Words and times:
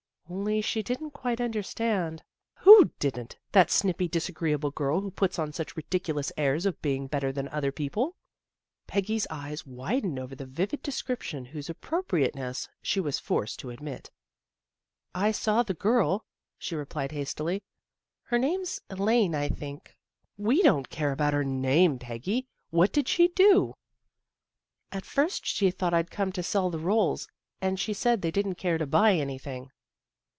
""Only 0.41 0.61
she 0.61 0.81
didn't 0.81 1.11
quite 1.11 1.41
understand."" 1.41 2.23
Who 2.59 2.91
didn't? 2.99 3.35
That 3.51 3.69
snippy, 3.69 4.07
disagreeable 4.07 4.71
girl, 4.71 5.01
who 5.01 5.11
puts 5.11 5.37
on 5.37 5.51
such 5.51 5.75
ridiculous 5.75 6.31
airs 6.37 6.65
of 6.65 6.81
being 6.81 7.07
better 7.07 7.33
than 7.33 7.49
other 7.49 7.73
people?" 7.73 8.15
Peggy's 8.87 9.27
eyes 9.29 9.65
widened 9.65 10.17
over 10.19 10.33
the 10.33 10.45
vivid 10.45 10.83
de 10.83 10.91
scription 10.93 11.43
whose 11.43 11.69
appropriateness 11.69 12.69
she 12.81 13.01
was 13.01 13.19
forced 13.19 13.59
to 13.59 13.71
admit." 13.71 14.09
I 15.25 15.33
saw 15.33 15.63
the 15.63 15.73
girl," 15.73 16.23
she 16.57 16.77
replied 16.77 17.11
hastily." 17.11 17.61
Her 18.29 18.39
name's 18.39 18.79
Elaine, 18.89 19.35
I 19.35 19.49
think."" 19.49 19.97
We 20.47 20.63
don't 20.63 20.89
care 20.89 21.11
about 21.11 21.33
her 21.33 21.43
name, 21.43 21.99
Peggy. 21.99 22.47
What 22.69 22.93
did 22.93 23.09
she 23.09 23.27
do? 23.27 23.73
""At 24.93 25.03
first 25.03 25.45
she 25.45 25.71
thought 25.71 25.93
I'd 25.93 26.09
come 26.09 26.31
to 26.31 26.41
sell 26.41 26.69
the 26.69 26.79
rolls, 26.79 27.27
and 27.59 27.77
she 27.77 27.91
said 27.93 28.21
they 28.21 28.31
didn't 28.31 28.55
care 28.55 28.77
to 28.77 28.87
buy 28.87 29.15
anything." 29.15 29.71